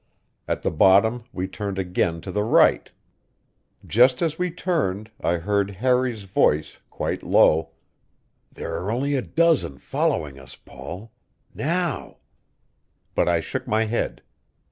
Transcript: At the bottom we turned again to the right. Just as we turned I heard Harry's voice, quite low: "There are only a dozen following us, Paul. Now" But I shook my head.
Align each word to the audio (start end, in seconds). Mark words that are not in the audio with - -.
At 0.47 0.63
the 0.63 0.71
bottom 0.71 1.25
we 1.31 1.47
turned 1.47 1.77
again 1.77 2.21
to 2.21 2.31
the 2.31 2.41
right. 2.41 2.89
Just 3.85 4.23
as 4.23 4.39
we 4.39 4.49
turned 4.49 5.11
I 5.23 5.35
heard 5.35 5.69
Harry's 5.77 6.23
voice, 6.23 6.79
quite 6.89 7.21
low: 7.21 7.69
"There 8.51 8.77
are 8.77 8.89
only 8.91 9.13
a 9.13 9.21
dozen 9.21 9.77
following 9.77 10.39
us, 10.39 10.55
Paul. 10.55 11.11
Now" 11.53 12.17
But 13.13 13.29
I 13.29 13.41
shook 13.41 13.67
my 13.67 13.85
head. 13.85 14.23